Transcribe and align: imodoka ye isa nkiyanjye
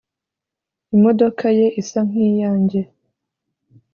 imodoka 0.95 1.45
ye 1.57 1.67
isa 1.81 1.99
nkiyanjye 2.09 2.81